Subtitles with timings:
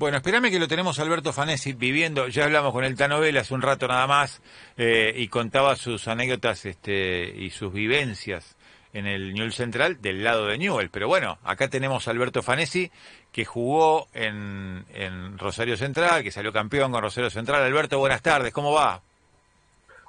[0.00, 3.60] Bueno, espérame que lo tenemos Alberto Fanesi viviendo, ya hablamos con el Tanovela hace un
[3.60, 4.40] rato nada más,
[4.78, 8.56] eh, y contaba sus anécdotas este, y sus vivencias
[8.94, 10.88] en el Newell Central del lado de Newell.
[10.88, 12.90] Pero bueno, acá tenemos a Alberto Fanesi,
[13.30, 17.62] que jugó en, en Rosario Central, que salió campeón con Rosario Central.
[17.62, 19.02] Alberto, buenas tardes, ¿cómo va?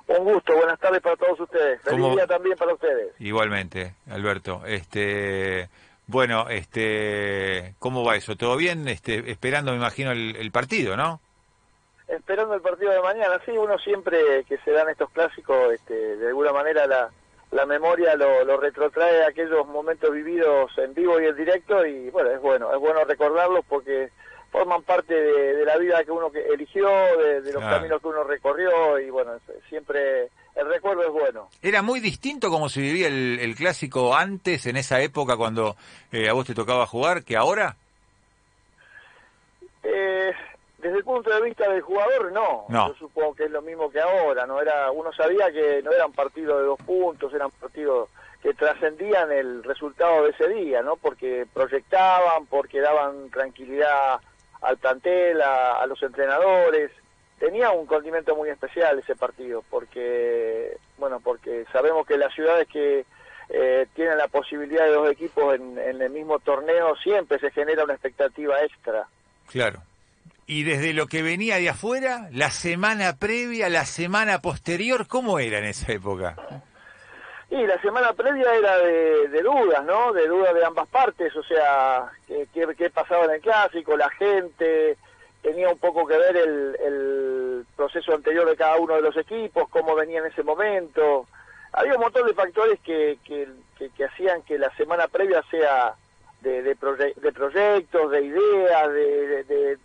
[0.07, 1.81] Un gusto, buenas tardes para todos ustedes.
[1.81, 3.09] Feliz ¿Cómo- día también para ustedes.
[3.19, 4.63] Igualmente, Alberto.
[4.65, 5.67] Este,
[6.11, 8.35] bueno, este, ¿cómo va eso?
[8.35, 8.87] ¿Todo bien?
[8.87, 11.19] Este, esperando, me imagino, el, el partido, ¿no?
[12.07, 16.27] Esperando el partido de mañana, sí, uno siempre que se dan estos clásicos, este, de
[16.27, 17.09] alguna manera la,
[17.51, 22.09] la memoria lo, lo retrotrae a aquellos momentos vividos en vivo y en directo y
[22.09, 24.09] bueno, es bueno, es bueno recordarlos porque
[24.51, 28.25] forman parte de, de la vida que uno eligió, de, de los caminos que uno
[28.25, 29.31] recorrió y bueno,
[29.69, 31.49] siempre el recuerdo es bueno.
[31.61, 35.75] Era muy distinto como se vivía el, el clásico antes, en esa época cuando
[36.11, 37.75] eh, a vos te tocaba jugar, que ahora.
[39.83, 40.31] Eh,
[40.77, 42.65] desde el punto de vista del jugador, no.
[42.69, 42.87] No.
[42.89, 44.45] Yo supongo que es lo mismo que ahora.
[44.45, 48.09] No era, uno sabía que no eran partidos de dos puntos, eran partidos
[48.41, 50.95] que trascendían el resultado de ese día, ¿no?
[50.95, 54.19] Porque proyectaban, porque daban tranquilidad
[54.61, 56.91] al plantel, a, a los entrenadores.
[57.37, 60.40] Tenía un condimento muy especial ese partido, porque,
[61.01, 63.05] bueno, porque sabemos que las ciudades que
[63.49, 67.83] eh, tienen la posibilidad de dos equipos en, en el mismo torneo siempre se genera
[67.83, 69.07] una expectativa extra.
[69.47, 69.81] Claro.
[70.45, 75.57] Y desde lo que venía de afuera, la semana previa, la semana posterior, ¿cómo era
[75.57, 76.35] en esa época?
[77.49, 80.13] Y la semana previa era de, de dudas, ¿no?
[80.13, 84.09] De dudas de ambas partes, o sea, qué, qué, qué pasaba en el clásico, la
[84.11, 84.97] gente,
[85.41, 89.67] tenía un poco que ver el, el proceso anterior de cada uno de los equipos,
[89.69, 91.25] cómo venía en ese momento.
[91.73, 93.47] Había un montón de factores que, que,
[93.77, 95.95] que- que hacían que la semana previa sea
[96.41, 99.77] de, de, proye- de proyectos, de ideas, de, de-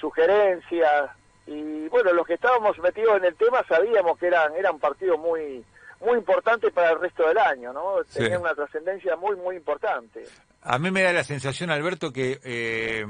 [0.00, 1.10] sugerencias.
[1.46, 5.64] Y bueno, los que estábamos metidos en el tema sabíamos que eran, eran partidos muy
[6.00, 7.96] muy importantes para el resto del año, ¿no?
[8.06, 8.20] Sí.
[8.20, 10.22] Tenían una trascendencia muy, muy importante.
[10.62, 13.04] A mí me da la sensación, Alberto, que eh,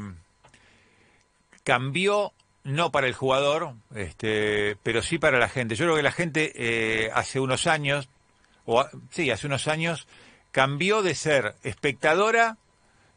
[1.68, 2.32] cambió
[2.64, 5.74] no para el jugador, este, pero sí para la gente.
[5.74, 8.08] Yo creo que la gente eh, hace unos años,
[8.64, 10.08] o a- sí, hace unos años,
[10.50, 12.56] cambió de ser espectadora.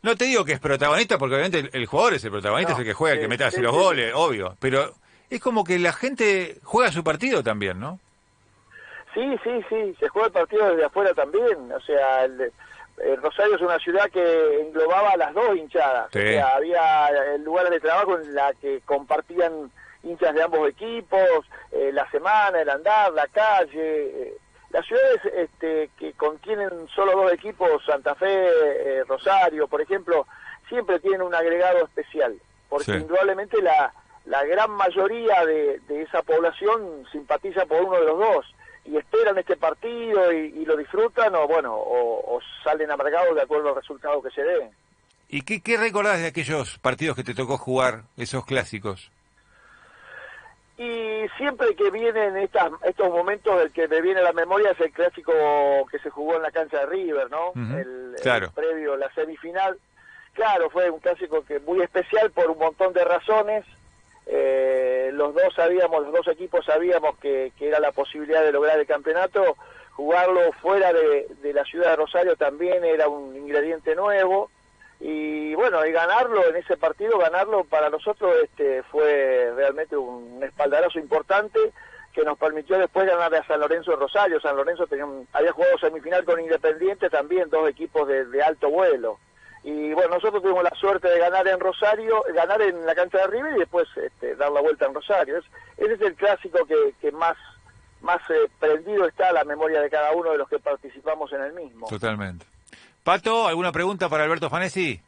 [0.02, 2.76] No te digo que es protagonista, porque obviamente el, el jugador es el protagonista, No,
[2.76, 4.58] es el que juega, el que mete así sí, los goles, obvio.
[4.60, 4.96] Pero
[5.30, 8.02] es como que la gente juega su partido también, ¿no?
[9.14, 11.72] Sí, sí, sí, se juega el partido desde afuera también.
[11.72, 12.52] O sea, el,
[13.22, 16.10] Rosario es una ciudad que englobaba a las dos hinchadas.
[16.12, 16.20] Sí.
[16.20, 19.72] O sea, había eh, lugares de trabajo en la que compartían
[20.04, 23.74] hinchas de ambos equipos, eh, la semana, el andar, la calle.
[24.28, 24.38] eh.
[24.72, 30.26] Las ciudades este, que contienen solo dos equipos, Santa Fe, eh, Rosario, por ejemplo,
[30.70, 32.36] siempre tienen un agregado especial,
[32.70, 32.92] porque Sí.
[32.94, 33.94] indudablemente la,
[34.26, 39.38] la gran mayoría de, de esa población simpatiza por uno de los dos y esperan
[39.38, 43.76] este partido y, y lo disfrutan o bueno o, o salen amargados de acuerdo al
[43.76, 44.70] resultado que se dé.
[45.30, 49.12] ¿Y qué, qué recordás de aquellos partidos que te tocó jugar, esos clásicos?
[50.78, 54.80] Y siempre que vienen estas, estos momentos, el que me viene a la memoria es
[54.80, 55.32] el clásico
[55.92, 57.52] que se jugó en la cancha de River, ¿no?
[57.56, 58.52] El, el claro.
[58.52, 59.78] previo, la semifinal.
[60.34, 63.64] Claro, fue un clásico que muy especial por un montón de razones.
[64.26, 64.81] Eh,
[65.12, 69.58] los dos sabíamos, los dos equipos sabíamos que, era la posibilidad de lograr el campeonato.
[69.92, 74.50] Jugarlo fuera de, la ciudad de Rosario también era un ingrediente nuevo.
[75.00, 81.00] Y bueno y ganarlo en ese partido ganarlo para nosotros este fue realmente un espaldarazo
[81.00, 81.60] importante
[82.14, 84.40] que nos permitió después ganarle a San Lorenzo de Rosario.
[84.40, 89.18] San Lorenzo tenía había jugado semifinal con Independiente también dos equipos de, de alto vuelo
[89.64, 93.28] y bueno nosotros tuvimos la suerte de ganar en Rosario ganar en la cancha de
[93.28, 95.46] River y después este, dar la vuelta en Rosario Es-
[95.78, 97.38] ese es el clásico que, que más
[98.02, 101.42] más eh, prendido está a la memoria de cada uno de los que participamos en
[101.44, 102.46] el mismo Totalmente.
[103.04, 105.00] Pato, ¿alguna pregunta para Alberto Fanesi?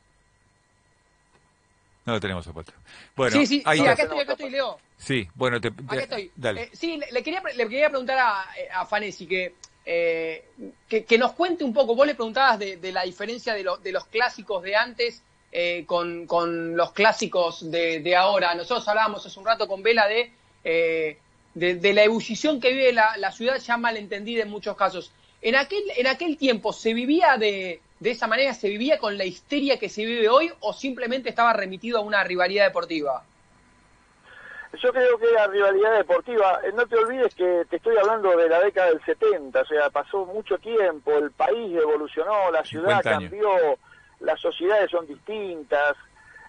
[2.05, 2.73] No lo tenemos a Pato.
[3.15, 4.77] Bueno, sí, sí, ahí sí, acá estoy, acá estoy, Leo.
[4.97, 6.31] Sí, bueno, te, te- Acá estoy.
[6.35, 6.63] dale.
[6.63, 9.55] Eh, sí, le, quería, le quería preguntar a, eh, a Fanesi que,
[9.85, 10.49] eh,
[11.01, 11.95] que, nos cuente un poco.
[11.95, 16.25] Vos le preguntabas de, la diferencia de, lo- de los clásicos de antes eh, con,
[16.27, 18.53] con los clásicos de, ahora.
[18.55, 20.31] Nosotros hablábamos hace un rato con Vela de,
[20.63, 21.17] eh,
[21.53, 25.11] de, de la ebullición que vive la, la ciudad, ya malentendida en muchos casos.
[25.41, 28.53] En aquel, en aquel tiempo, ¿se vivía de, de esa manera?
[28.53, 32.23] ¿Se vivía con la histeria que se vive hoy o simplemente estaba remitido a una
[32.23, 33.25] rivalidad deportiva?
[34.81, 38.49] Yo creo que la rivalidad deportiva, eh, no te olvides que te estoy hablando de
[38.49, 43.09] la década del 70, o sea, pasó mucho tiempo, el país evolucionó, la ciudad 50
[43.09, 43.29] años.
[43.29, 43.77] cambió,
[44.19, 45.95] las sociedades son distintas,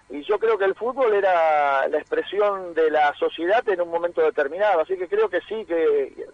[0.09, 4.21] y yo creo que el fútbol era la expresión de la sociedad en un momento
[4.21, 6.27] determinado, así que creo que sí, que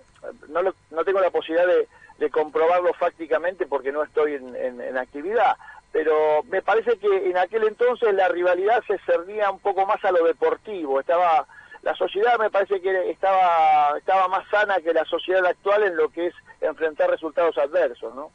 [0.49, 1.87] no, no tengo la posibilidad de,
[2.29, 5.57] comprobarlo fácticamente porque no estoy en, actividad,
[5.91, 10.11] pero me parece que en aquel entonces la rivalidad se cernía un poco más a
[10.11, 11.47] lo deportivo, estaba
[11.83, 16.09] la sociedad me parece que estaba estaba más sana que la sociedad actual en lo
[16.09, 18.31] que es enfrentar resultados adversos, ¿no?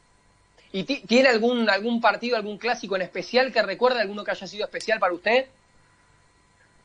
[0.71, 4.65] ¿Y tiene algún algún partido, algún clásico en especial que recuerde, alguno que haya sido
[4.65, 5.47] especial para usted?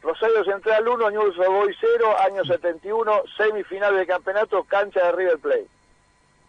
[0.02, 5.66] Rosario Central 1, News Boy 0, año 71, semifinal de campeonato, cancha de River Plate.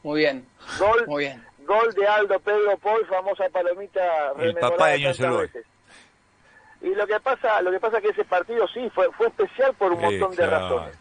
[0.02, 0.46] Muy bien.
[0.80, 1.44] Gol, Muy bien.
[1.60, 5.66] gol de Aldo Pedro Paul, famosa palomita El papá de veces.
[6.84, 9.94] Y lo que pasa, lo que pasa que ese partido sí fue fue especial por
[9.94, 10.98] un montón de razones.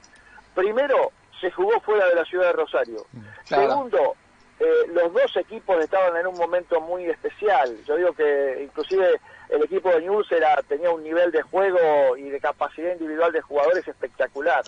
[0.54, 3.04] Primero, se jugó fuera de la ciudad de Rosario.
[3.44, 4.14] Segundo,
[4.60, 7.76] eh, los dos equipos estaban en un momento muy especial.
[7.84, 12.30] Yo digo que inclusive el equipo de News era, tenía un nivel de juego y
[12.30, 14.62] de capacidad individual de jugadores espectacular.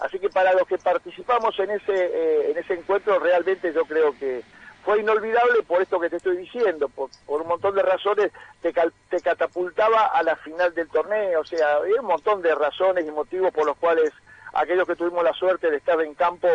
[0.00, 4.18] Así que para los que participamos en ese, eh, en ese encuentro, realmente yo creo
[4.18, 4.42] que
[4.84, 9.20] fue inolvidable por esto que te estoy diciendo, por, un montón de razones te, te
[9.20, 13.52] catapultaba a la final del torneo, o sea, hay un montón de razones y motivos
[13.52, 14.12] por los cuales
[14.52, 16.48] aquellos que tuvimos la suerte de estar en campo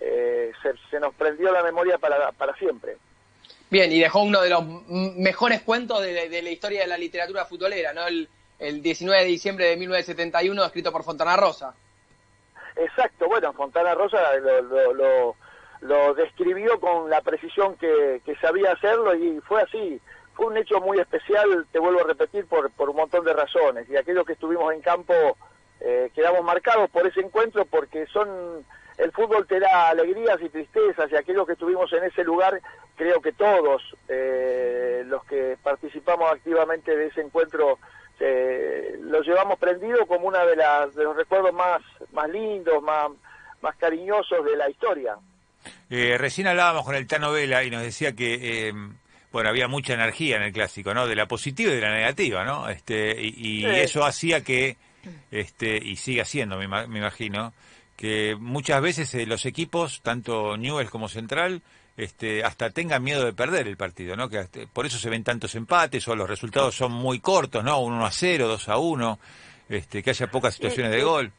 [0.00, 0.52] eh,
[0.90, 2.96] se, nos prendió la memoria para, para siempre.
[3.70, 4.64] Bien, y dejó uno de los
[5.16, 8.06] mejores cuentos de, la historia de la literatura futbolera, ¿no?
[8.06, 8.28] El,
[8.58, 11.74] 19 de diciembre de 1971, escrito por Fontana Rosa.
[12.76, 15.36] Exacto, bueno, Fontana Rosa lo, lo,
[16.16, 20.00] describió con la precisión que, sabía hacerlo y fue así.
[20.34, 23.88] Fue un hecho muy especial, te vuelvo a repetir, por, por un montón de razones.
[23.90, 25.14] Y aquellos que estuvimos en campo
[25.80, 28.64] eh, quedamos marcados por ese encuentro porque son
[28.98, 32.60] el fútbol te da alegrías y tristezas y aquellos que estuvimos en ese lugar,
[32.94, 37.78] creo que todos eh, los que participamos activamente de ese encuentro
[38.20, 41.82] eh, lo llevamos prendido como uno de, de los recuerdos más,
[42.12, 43.10] más lindos, más,
[43.60, 45.16] más cariñosos de la historia.
[45.94, 48.72] Eh, recién hablábamos con el Tano Vela y nos decía que eh,
[49.30, 51.06] bueno había mucha energía en el clásico, ¿no?
[51.06, 52.66] De la positiva y de la negativa, ¿no?
[52.70, 54.78] Este y, eso hacía que
[55.30, 57.52] este y sigue haciendo, me, me imagino,
[57.94, 61.60] que muchas veces eh, los equipos, tanto Newell como Central,
[61.98, 64.30] este, hasta tengan miedo de perder el partido, ¿no?
[64.30, 67.80] Que por eso se ven tantos empates o los resultados son muy cortos, ¿no?
[67.80, 69.18] 1 a 0, 2 a 1,
[69.68, 71.32] este, que haya pocas situaciones de gol.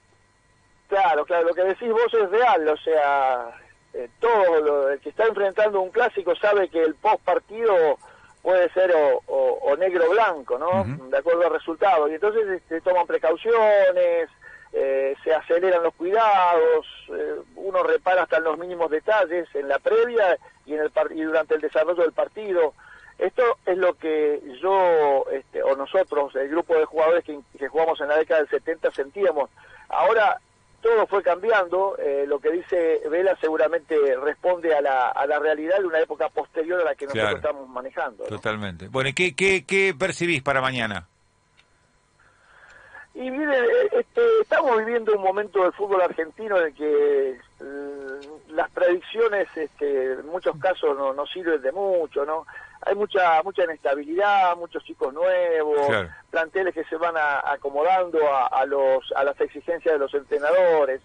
[0.90, 3.63] Claro, claro, lo que decís vos es real, o sea,
[3.94, 7.98] eh, todo el que está enfrentando un clásico sabe que el post partido
[8.42, 10.84] puede ser o, negro o blanco, ¿no?
[11.10, 12.10] De acuerdo al resultado.
[12.10, 14.30] Y entonces este, toman precauciones,
[14.74, 19.80] eh, se aceleran los cuidados, eh, uno repara hasta en los mínimos detalles en la
[19.80, 22.74] previa y, en el y durante el desarrollo del partido.
[23.20, 28.08] Esto es lo que yo, este, o nosotros, el grupo de jugadores que, jugamos en
[28.08, 29.50] la década del 70, sentíamos.
[29.90, 30.40] Ahora
[30.84, 35.80] todo fue cambiando, eh, lo que dice Vela seguramente responde a la, a la realidad
[35.80, 38.26] de una época posterior a la que nosotros estamos manejando.
[38.26, 38.90] Totalmente.
[38.90, 41.08] Bueno, ¿y qué, qué, qué percibís para mañana?
[43.16, 43.54] Y mire,
[43.92, 50.14] este, estamos viviendo un momento del fútbol argentino en el que mm, las predicciones este,
[50.14, 52.46] en muchos casos no, no sirven de mucho, ¿no?
[52.86, 59.24] Hay mucha mucha inestabilidad, muchos chicos nuevos, planteles que se van acomodando a, los a
[59.24, 61.02] las exigencias de los entrenadores.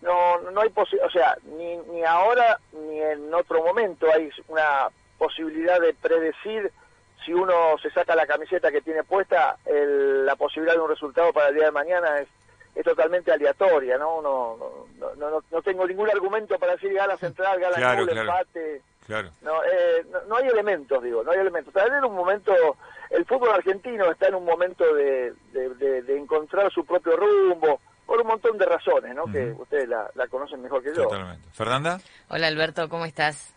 [0.00, 5.80] No no hay o sea, ni, ni ahora ni en otro momento hay una posibilidad
[5.80, 6.72] de predecir
[7.24, 11.48] si uno se saca la camiseta que tiene puesta, la posibilidad de un resultado para
[11.48, 12.28] el día de mañana es,
[12.74, 14.20] es totalmente aleatoria, ¿no?
[14.22, 14.56] No,
[14.98, 18.82] no, no, no, tengo ningún argumento para decir gana central, gana claro, empate.
[19.06, 19.30] Claro.
[19.42, 21.74] No, eh, no, hay elementos, digo, no hay elementos.
[21.74, 22.54] Está en un momento,
[23.10, 28.26] el fútbol argentino está en un momento de, de, encontrar su propio rumbo, por un
[28.26, 29.24] montón de razones, ¿no?
[29.26, 31.04] Que ustedes la, la, conocen mejor que yo.
[31.04, 31.48] Totalmente.
[31.52, 32.00] ¿Fernanda?
[32.28, 33.52] Hola Alberto, ¿cómo estás?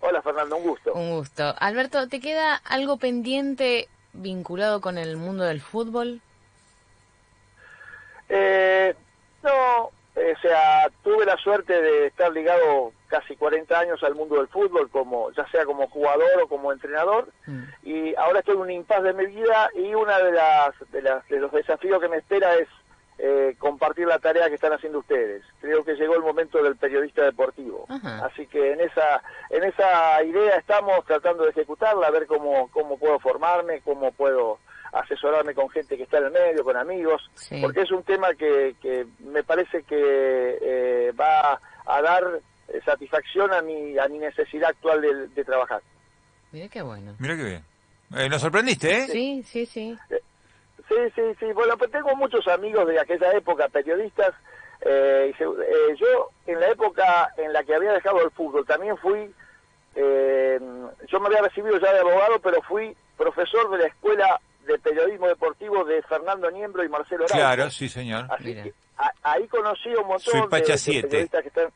[0.00, 0.92] Hola Fernando, un gusto.
[0.94, 1.54] Un gusto.
[1.58, 6.20] Alberto, ¿te queda algo pendiente vinculado con el mundo del fútbol?
[8.28, 8.94] Eh,
[9.42, 14.48] no, o sea, tuve la suerte de estar ligado casi 40 años al mundo del
[14.48, 17.62] fútbol, como ya sea como jugador o como entrenador, mm.
[17.82, 21.28] y ahora estoy en un impasse de mi vida y una de las, de las
[21.28, 22.68] de los desafíos que me espera es
[23.18, 25.44] eh, compartir la tarea que están haciendo ustedes.
[25.60, 27.86] Creo que llegó el momento del periodista deportivo.
[28.24, 32.98] Así que en esa, en esa idea estamos tratando de ejecutarla, a ver cómo, cómo
[32.98, 34.58] puedo formarme, cómo puedo
[34.92, 38.74] asesorarme con gente que está en el medio, con amigos, porque es un tema que,
[38.80, 42.40] que me parece que eh, va a dar
[42.84, 45.00] satisfacción a mi, a mi necesidad actual
[45.34, 45.82] de, trabajar.
[46.52, 47.14] Mira qué bueno.
[47.18, 47.64] Mira qué bien.
[48.16, 49.06] Eh, nos sorprendiste, ¿eh?
[49.08, 49.98] Sí, sí, sí.
[50.88, 51.46] Sí, sí, sí.
[51.54, 54.34] Bueno, pues tengo muchos amigos de aquella época, periodistas.
[54.84, 58.66] Eh, y se- eh, yo, en la época en la que había dejado el fútbol,
[58.66, 59.32] también fui,
[59.94, 60.58] eh,
[61.08, 65.28] yo me había recibido ya de abogado, pero fui profesor de la Escuela de Periodismo
[65.28, 67.34] Deportivo de Fernando Niembro y Marcelo Araujo.
[67.38, 68.26] Claro, sí, señor.
[68.30, 68.62] Así Mira.
[68.64, 71.68] que a- ahí conocí a un montón Soy de, de periodistas que están,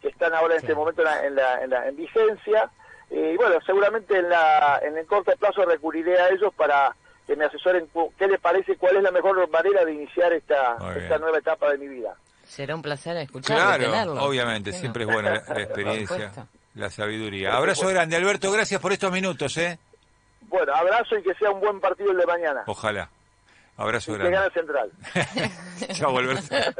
[0.00, 2.70] que están ahora en este momento en, la, en, la- en la- en vigencia.
[3.10, 6.94] Y bueno, seguramente en, la, en el corto plazo recurriré a ellos para
[7.26, 10.76] que me asesoren cu- qué les parece, cuál es la mejor manera de iniciar esta,
[10.96, 12.14] esta nueva etapa de mi vida.
[12.44, 14.22] Será un placer escucharlo, Claro, tenerlo.
[14.24, 14.80] obviamente, Sí, no.
[14.80, 16.32] siempre es buena la, la experiencia,
[16.74, 17.54] la sabiduría.
[17.56, 19.78] Abrazo grande, Alberto, gracias por estos minutos, ¿eh?
[20.42, 22.62] Bueno, abrazo y que sea un buen partido el de mañana.
[22.66, 23.08] Ojalá.
[23.76, 24.50] Abrazo y que grande.
[24.52, 24.90] Central.
[25.92, 26.42] Chao, Alberto.